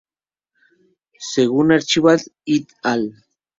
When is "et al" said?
2.47-3.13